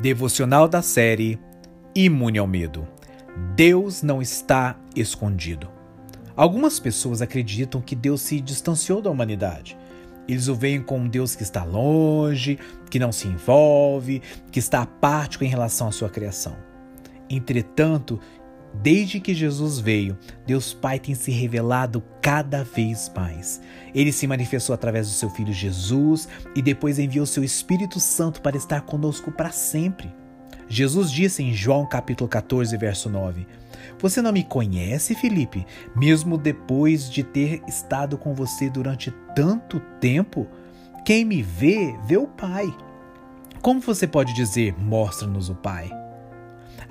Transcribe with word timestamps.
Devocional 0.00 0.66
da 0.66 0.80
série 0.80 1.38
Imune 1.94 2.38
ao 2.38 2.46
Medo. 2.46 2.88
Deus 3.54 4.02
não 4.02 4.22
está 4.22 4.74
escondido. 4.96 5.68
Algumas 6.34 6.80
pessoas 6.80 7.20
acreditam 7.20 7.82
que 7.82 7.94
Deus 7.94 8.22
se 8.22 8.40
distanciou 8.40 9.02
da 9.02 9.10
humanidade. 9.10 9.76
Eles 10.26 10.48
o 10.48 10.54
veem 10.54 10.80
como 10.80 11.04
um 11.04 11.08
Deus 11.08 11.36
que 11.36 11.42
está 11.42 11.64
longe, 11.64 12.58
que 12.88 12.98
não 12.98 13.12
se 13.12 13.28
envolve, 13.28 14.22
que 14.50 14.58
está 14.58 14.80
apático 14.80 15.44
em 15.44 15.48
relação 15.48 15.88
à 15.88 15.92
sua 15.92 16.08
criação. 16.08 16.56
Entretanto, 17.28 18.18
Desde 18.74 19.20
que 19.20 19.34
Jesus 19.34 19.78
veio, 19.78 20.16
Deus 20.46 20.72
Pai 20.72 20.98
tem 20.98 21.14
se 21.14 21.30
revelado 21.30 22.02
cada 22.22 22.62
vez 22.62 23.10
mais. 23.14 23.60
Ele 23.94 24.12
se 24.12 24.26
manifestou 24.26 24.74
através 24.74 25.08
do 25.08 25.12
seu 25.12 25.28
Filho 25.28 25.52
Jesus 25.52 26.28
e 26.54 26.62
depois 26.62 26.98
enviou 26.98 27.26
seu 27.26 27.42
Espírito 27.42 27.98
Santo 27.98 28.40
para 28.40 28.56
estar 28.56 28.82
conosco 28.82 29.32
para 29.32 29.50
sempre. 29.50 30.12
Jesus 30.68 31.10
disse 31.10 31.42
em 31.42 31.52
João 31.52 31.84
capítulo 31.84 32.28
14, 32.28 32.76
verso 32.76 33.10
9: 33.10 33.44
Você 33.98 34.22
não 34.22 34.32
me 34.32 34.44
conhece, 34.44 35.16
Felipe, 35.16 35.66
mesmo 35.96 36.38
depois 36.38 37.10
de 37.10 37.24
ter 37.24 37.60
estado 37.66 38.16
com 38.16 38.34
você 38.34 38.70
durante 38.70 39.10
tanto 39.34 39.80
tempo? 40.00 40.46
Quem 41.04 41.24
me 41.24 41.42
vê, 41.42 41.92
vê 42.06 42.16
o 42.16 42.28
Pai. 42.28 42.72
Como 43.60 43.80
você 43.80 44.06
pode 44.06 44.32
dizer, 44.32 44.74
mostra-nos 44.78 45.50
o 45.50 45.56
Pai? 45.56 45.90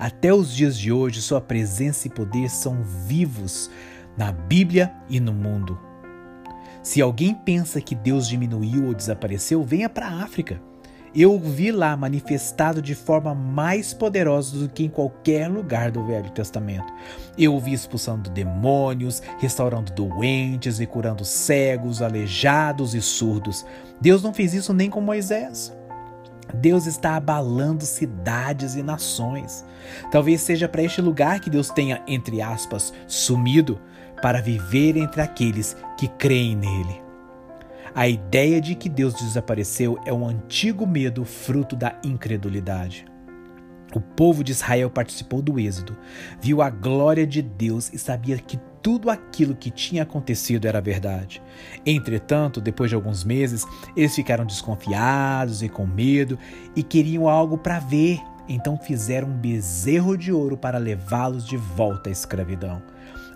Até 0.00 0.32
os 0.32 0.50
dias 0.50 0.78
de 0.78 0.90
hoje, 0.90 1.20
sua 1.20 1.42
presença 1.42 2.06
e 2.06 2.10
poder 2.10 2.48
são 2.48 2.82
vivos 2.82 3.70
na 4.16 4.32
Bíblia 4.32 4.90
e 5.10 5.20
no 5.20 5.30
mundo. 5.30 5.78
Se 6.82 7.02
alguém 7.02 7.34
pensa 7.34 7.82
que 7.82 7.94
Deus 7.94 8.26
diminuiu 8.26 8.86
ou 8.86 8.94
desapareceu, 8.94 9.62
venha 9.62 9.90
para 9.90 10.06
a 10.06 10.22
África. 10.22 10.58
Eu 11.14 11.34
o 11.34 11.38
vi 11.38 11.70
lá 11.70 11.94
manifestado 11.98 12.80
de 12.80 12.94
forma 12.94 13.34
mais 13.34 13.92
poderosa 13.92 14.58
do 14.58 14.70
que 14.70 14.84
em 14.84 14.88
qualquer 14.88 15.48
lugar 15.48 15.90
do 15.90 16.06
Velho 16.06 16.30
Testamento. 16.30 16.90
Eu 17.36 17.54
o 17.54 17.60
vi 17.60 17.74
expulsando 17.74 18.30
demônios, 18.30 19.22
restaurando 19.38 19.92
doentes 19.92 20.80
e 20.80 20.86
curando 20.86 21.26
cegos, 21.26 22.00
aleijados 22.00 22.94
e 22.94 23.02
surdos. 23.02 23.66
Deus 24.00 24.22
não 24.22 24.32
fez 24.32 24.54
isso 24.54 24.72
nem 24.72 24.88
com 24.88 25.02
Moisés. 25.02 25.78
Deus 26.54 26.86
está 26.86 27.16
abalando 27.16 27.84
cidades 27.84 28.74
e 28.74 28.82
nações. 28.82 29.64
Talvez 30.10 30.40
seja 30.40 30.68
para 30.68 30.82
este 30.82 31.00
lugar 31.00 31.40
que 31.40 31.50
Deus 31.50 31.70
tenha, 31.70 32.02
entre 32.06 32.40
aspas, 32.42 32.92
sumido 33.06 33.80
para 34.22 34.40
viver 34.40 34.96
entre 34.96 35.20
aqueles 35.20 35.76
que 35.96 36.08
creem 36.08 36.56
nele. 36.56 37.02
A 37.94 38.06
ideia 38.06 38.60
de 38.60 38.74
que 38.74 38.88
Deus 38.88 39.14
desapareceu 39.14 39.98
é 40.04 40.12
um 40.12 40.26
antigo 40.26 40.86
medo 40.86 41.24
fruto 41.24 41.74
da 41.74 41.98
incredulidade. 42.04 43.04
O 43.92 44.00
povo 44.00 44.44
de 44.44 44.52
Israel 44.52 44.88
participou 44.88 45.42
do 45.42 45.58
Êxodo, 45.58 45.96
viu 46.40 46.62
a 46.62 46.70
glória 46.70 47.26
de 47.26 47.42
Deus 47.42 47.92
e 47.92 47.98
sabia 47.98 48.38
que 48.38 48.60
tudo 48.82 49.10
aquilo 49.10 49.54
que 49.54 49.70
tinha 49.70 50.02
acontecido 50.02 50.66
era 50.66 50.80
verdade. 50.80 51.42
Entretanto, 51.84 52.60
depois 52.60 52.90
de 52.90 52.96
alguns 52.96 53.24
meses, 53.24 53.66
eles 53.96 54.14
ficaram 54.14 54.44
desconfiados 54.44 55.62
e 55.62 55.68
com 55.68 55.86
medo 55.86 56.38
e 56.74 56.82
queriam 56.82 57.28
algo 57.28 57.58
para 57.58 57.78
ver. 57.78 58.18
Então 58.48 58.76
fizeram 58.76 59.28
um 59.28 59.36
bezerro 59.36 60.16
de 60.16 60.32
ouro 60.32 60.56
para 60.56 60.78
levá-los 60.78 61.46
de 61.46 61.56
volta 61.56 62.08
à 62.08 62.12
escravidão. 62.12 62.82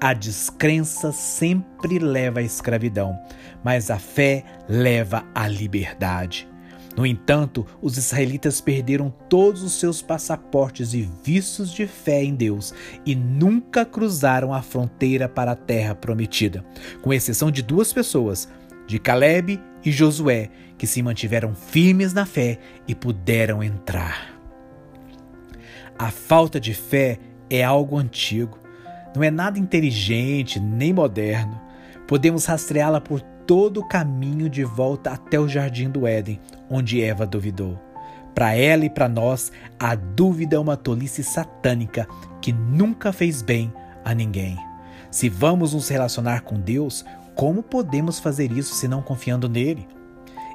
A 0.00 0.12
descrença 0.12 1.10
sempre 1.10 1.98
leva 1.98 2.38
à 2.38 2.42
escravidão, 2.42 3.18
mas 3.64 3.90
a 3.90 3.98
fé 3.98 4.44
leva 4.68 5.24
à 5.34 5.48
liberdade. 5.48 6.48
No 6.98 7.06
entanto, 7.06 7.64
os 7.80 7.96
israelitas 7.96 8.60
perderam 8.60 9.08
todos 9.28 9.62
os 9.62 9.74
seus 9.74 10.02
passaportes 10.02 10.94
e 10.94 11.08
vistos 11.22 11.70
de 11.70 11.86
fé 11.86 12.24
em 12.24 12.34
Deus 12.34 12.74
e 13.06 13.14
nunca 13.14 13.84
cruzaram 13.84 14.52
a 14.52 14.62
fronteira 14.62 15.28
para 15.28 15.52
a 15.52 15.54
terra 15.54 15.94
prometida, 15.94 16.64
com 17.00 17.12
exceção 17.12 17.52
de 17.52 17.62
duas 17.62 17.92
pessoas, 17.92 18.48
de 18.88 18.98
Caleb 18.98 19.60
e 19.84 19.92
Josué, 19.92 20.50
que 20.76 20.88
se 20.88 21.00
mantiveram 21.00 21.54
firmes 21.54 22.12
na 22.12 22.26
fé 22.26 22.58
e 22.88 22.96
puderam 22.96 23.62
entrar. 23.62 24.36
A 25.96 26.10
falta 26.10 26.58
de 26.58 26.74
fé 26.74 27.20
é 27.48 27.62
algo 27.62 27.96
antigo, 27.96 28.58
não 29.14 29.22
é 29.22 29.30
nada 29.30 29.56
inteligente 29.56 30.58
nem 30.58 30.92
moderno. 30.92 31.60
Podemos 32.08 32.44
rastreá-la 32.46 33.00
por 33.00 33.20
todo 33.46 33.78
o 33.78 33.88
caminho 33.88 34.50
de 34.50 34.64
volta 34.64 35.12
até 35.12 35.38
o 35.38 35.48
jardim 35.48 35.88
do 35.88 36.08
Éden, 36.08 36.40
onde 36.70 37.02
Eva 37.02 37.26
duvidou. 37.26 37.78
Para 38.34 38.54
ela 38.54 38.84
e 38.84 38.90
para 38.90 39.08
nós, 39.08 39.50
a 39.78 39.94
dúvida 39.94 40.56
é 40.56 40.58
uma 40.58 40.76
tolice 40.76 41.24
satânica 41.24 42.06
que 42.40 42.52
nunca 42.52 43.12
fez 43.12 43.42
bem 43.42 43.72
a 44.04 44.14
ninguém. 44.14 44.56
Se 45.10 45.28
vamos 45.28 45.74
nos 45.74 45.88
relacionar 45.88 46.42
com 46.42 46.60
Deus, 46.60 47.04
como 47.34 47.62
podemos 47.62 48.18
fazer 48.18 48.52
isso 48.52 48.74
se 48.74 48.86
não 48.86 49.02
confiando 49.02 49.48
nele? 49.48 49.88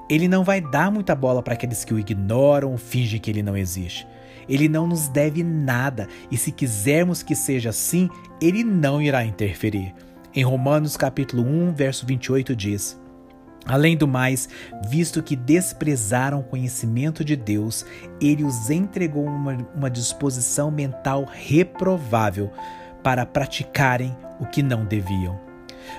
Ele 0.10 0.28
não 0.28 0.44
vai 0.44 0.62
dar 0.62 0.92
muita 0.92 1.16
bola 1.16 1.42
para 1.42 1.54
aqueles 1.54 1.84
que 1.84 1.94
o 1.94 2.00
ignoram 2.00 2.72
ou 2.72 2.78
fingem 2.78 3.20
que 3.20 3.32
ele 3.32 3.42
não 3.42 3.58
existe. 3.58 4.08
Ele 4.48 4.68
não 4.68 4.86
nos 4.86 5.08
deve 5.08 5.44
nada 5.44 6.08
e 6.30 6.38
se 6.38 6.52
quisermos 6.52 7.24
que 7.24 7.36
seja 7.36 7.70
assim, 7.70 8.10
ele 8.42 8.64
não 8.64 9.02
irá 9.02 9.26
interferir. 9.26 9.94
Em 10.36 10.44
Romanos 10.44 10.98
capítulo 10.98 11.44
1, 11.44 11.74
verso 11.74 12.06
28 12.06 12.56
diz: 12.56 13.00
Além 13.66 13.96
do 13.96 14.08
mais, 14.08 14.50
visto 14.88 15.24
que 15.24 15.36
desprezaram 15.36 16.40
o 16.40 16.44
conhecimento 16.44 17.24
de 17.24 17.36
Deus, 17.36 17.86
ele 18.20 18.44
os 18.44 18.70
entregou 18.70 19.26
uma, 19.26 19.58
uma 19.74 19.90
disposição 19.90 20.70
mental 20.70 21.26
reprovável 21.32 22.52
para 23.02 23.26
praticarem 23.26 24.16
o 24.40 24.46
que 24.46 24.62
não 24.62 24.86
deviam. 24.86 25.40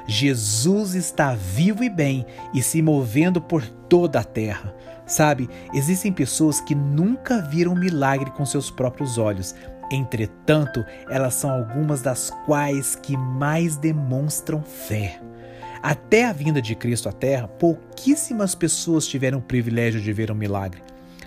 Jesus 0.07 0.95
está 0.95 1.35
vivo 1.35 1.83
e 1.85 1.89
bem 1.89 2.27
e 2.53 2.63
se 2.63 2.83
movendo 2.83 3.41
por 3.41 3.65
toda 3.67 4.21
a 4.21 4.25
terra. 4.25 4.75
Sabe, 5.07 5.49
existem 5.75 6.11
pessoas 6.11 6.61
que 6.61 6.75
nunca 6.75 7.43
viram 7.43 7.75
milagre 7.75 8.31
com 8.31 8.45
seus 8.47 8.71
próprios 8.71 9.19
olhos, 9.19 9.55
Entretanto, 9.91 10.85
elas 11.09 11.35
são 11.35 11.51
algumas 11.51 12.03
das 12.03 12.31
quais 12.47 12.97
que 12.97 13.17
mais 13.17 13.77
demonstram 13.77 14.63
fé. 14.63 15.21
Até 15.85 16.25
a 16.25 16.33
vinda 16.33 16.63
de 16.63 16.75
Cristo 16.75 17.11
à 17.11 17.13
Terra, 17.13 17.47
pouquíssimas 17.47 18.55
pessoas 18.55 19.07
tiveram 19.07 19.39
o 19.39 19.43
privilégio 19.43 20.01
de 20.01 20.15
ver 20.15 20.31
um 20.33 20.35
milagre. 20.35 20.83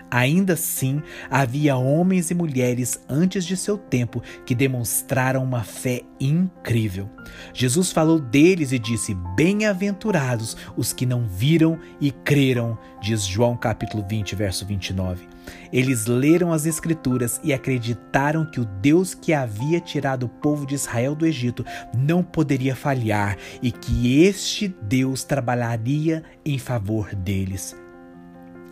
Ainda 0.09 0.53
assim, 0.53 1.01
havia 1.29 1.75
homens 1.75 2.31
e 2.31 2.35
mulheres 2.35 2.99
antes 3.09 3.45
de 3.45 3.57
seu 3.57 3.77
tempo 3.77 4.21
que 4.45 4.55
demonstraram 4.55 5.43
uma 5.43 5.63
fé 5.63 6.01
incrível. 6.19 7.09
Jesus 7.53 7.91
falou 7.91 8.19
deles 8.19 8.71
e 8.71 8.79
disse: 8.79 9.13
Bem-aventurados 9.35 10.55
os 10.75 10.93
que 10.93 11.05
não 11.05 11.27
viram 11.27 11.77
e 11.99 12.11
creram, 12.11 12.77
diz 13.01 13.25
João 13.25 13.57
capítulo 13.57 14.05
20, 14.07 14.35
verso 14.35 14.65
29. 14.65 15.27
Eles 15.71 16.05
leram 16.05 16.51
as 16.51 16.65
Escrituras 16.65 17.39
e 17.43 17.53
acreditaram 17.53 18.49
que 18.49 18.59
o 18.59 18.65
Deus 18.65 19.13
que 19.13 19.33
havia 19.33 19.79
tirado 19.79 20.23
o 20.23 20.29
povo 20.29 20.65
de 20.65 20.75
Israel 20.75 21.15
do 21.15 21.25
Egito 21.25 21.65
não 21.93 22.23
poderia 22.23 22.75
falhar 22.75 23.37
e 23.61 23.71
que 23.71 24.23
este 24.23 24.67
Deus 24.81 25.23
trabalharia 25.23 26.23
em 26.45 26.57
favor 26.57 27.13
deles. 27.15 27.75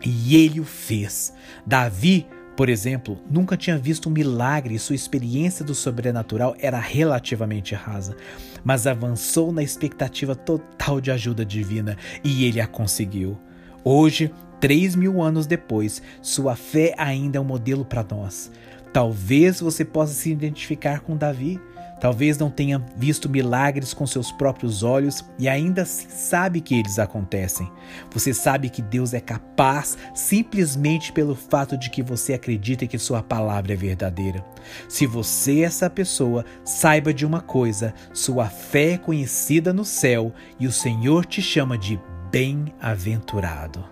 E 0.06 0.36
ele 0.36 0.60
o 0.60 0.64
fez. 0.64 1.34
Davi, 1.66 2.28
por 2.56 2.70
exemplo, 2.70 3.20
nunca 3.30 3.58
tinha 3.58 3.78
visto 3.78 4.08
um 4.08 4.12
milagre 4.12 4.76
e 4.76 4.80
sua 4.80 4.96
experiência 4.96 5.66
do 5.66 5.74
sobrenatural 5.74 6.56
era 6.60 6.80
relativamente 6.80 7.76
rasa, 7.76 8.16
mas 8.64 8.88
avançou 8.88 9.52
na 9.52 9.64
expectativa 9.64 10.36
total 10.36 11.02
de 11.02 11.12
ajuda 11.12 11.44
divina 11.44 11.98
e 12.24 12.46
ele 12.46 12.62
a 12.62 12.68
conseguiu. 12.68 13.38
Hoje, 13.84 14.32
três 14.62 14.96
mil 14.96 15.22
anos 15.22 15.46
depois, 15.46 16.02
sua 16.22 16.56
fé 16.56 16.94
ainda 16.98 17.38
é 17.38 17.42
um 17.42 17.46
modelo 17.46 17.84
para 17.84 18.04
nós. 18.04 18.52
Talvez 18.94 19.60
você 19.60 19.84
possa 19.84 20.14
se 20.14 20.32
identificar 20.32 21.02
com 21.02 21.18
Davi. 21.18 21.60
Talvez 22.06 22.38
não 22.38 22.52
tenha 22.52 22.86
visto 22.96 23.28
milagres 23.28 23.92
com 23.92 24.06
seus 24.06 24.32
próprios 24.32 24.84
olhos 24.84 25.26
e 25.40 25.50
ainda 25.50 25.82
assim 25.82 26.08
sabe 26.08 26.62
que 26.62 26.78
eles 26.78 27.00
acontecem. 27.00 27.68
Você 28.12 28.32
sabe 28.32 28.70
que 28.70 28.80
Deus 28.80 29.16
é 29.16 29.20
capaz 29.20 29.98
simplesmente 30.14 31.12
pelo 31.12 31.34
fato 31.34 31.76
de 31.76 31.90
que 31.90 32.04
você 32.04 32.36
acredita 32.36 32.86
que 32.86 33.00
Sua 33.00 33.24
palavra 33.24 33.74
é 33.74 33.76
verdadeira. 33.76 34.46
Se 34.88 35.08
você 35.08 35.62
é 35.62 35.64
essa 35.64 35.90
pessoa, 35.90 36.46
saiba 36.64 37.12
de 37.12 37.26
uma 37.26 37.42
coisa: 37.42 37.92
sua 38.14 38.46
fé 38.46 38.92
é 38.92 38.98
conhecida 39.00 39.74
no 39.74 39.84
céu 39.84 40.32
e 40.60 40.68
o 40.68 40.72
Senhor 40.72 41.26
te 41.26 41.42
chama 41.42 41.76
de 41.76 42.00
bem-aventurado. 42.30 43.84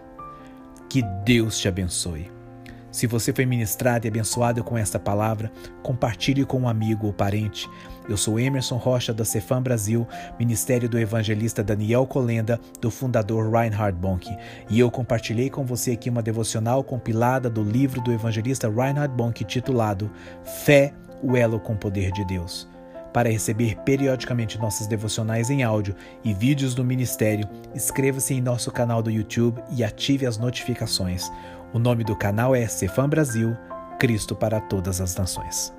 Que 0.88 1.02
Deus 1.26 1.58
te 1.58 1.68
abençoe. 1.68 2.43
Se 2.94 3.08
você 3.08 3.34
foi 3.34 3.44
ministrado 3.44 4.06
e 4.06 4.08
abençoado 4.08 4.64
com 4.64 4.78
esta 4.78 5.00
palavra, 5.00 5.52
compartilhe 5.82 6.46
com 6.46 6.60
um 6.60 6.70
amigo 6.70 7.08
ou 7.08 7.12
parente. 7.12 7.68
Eu 8.08 8.16
sou 8.16 8.40
Emerson 8.40 8.78
Rocha 8.78 9.12
da 9.12 9.26
Cefam 9.26 9.64
Brasil, 9.64 10.08
Ministério 10.38 10.88
do 10.88 11.00
Evangelista 11.00 11.64
Daniel 11.64 12.06
Colenda, 12.06 12.62
do 12.80 12.92
fundador 12.92 13.52
Reinhard 13.52 13.98
Bonk, 13.98 14.30
e 14.70 14.80
eu 14.80 14.92
compartilhei 14.92 15.50
com 15.50 15.66
você 15.66 15.94
aqui 15.94 16.08
uma 16.08 16.22
devocional 16.22 16.84
compilada 16.84 17.50
do 17.50 17.64
livro 17.64 18.00
do 18.00 18.12
evangelista 18.12 18.70
Reinhard 18.70 19.16
Bonk 19.16 19.44
titulado 19.44 20.12
Fé, 20.64 20.94
o 21.24 21.36
elo 21.36 21.60
com 21.60 21.74
o 21.74 21.78
poder 21.78 22.12
de 22.12 22.24
Deus. 22.24 22.70
Para 23.12 23.30
receber 23.30 23.76
periodicamente 23.84 24.60
nossas 24.60 24.86
devocionais 24.86 25.50
em 25.50 25.64
áudio 25.64 25.96
e 26.24 26.32
vídeos 26.32 26.76
do 26.76 26.84
ministério, 26.84 27.48
inscreva-se 27.74 28.36
em 28.36 28.42
nosso 28.42 28.72
canal 28.72 29.02
do 29.02 29.10
YouTube 29.10 29.64
e 29.76 29.84
ative 29.84 30.28
as 30.28 30.38
notificações. 30.38 31.32
O 31.74 31.80
nome 31.80 32.04
do 32.04 32.16
canal 32.16 32.56
é 32.56 32.68
Cefam 32.68 33.10
Brasil, 33.10 33.58
Cristo 33.98 34.36
para 34.36 34.62
todas 34.62 35.02
as 35.02 35.16
nações. 35.16 35.74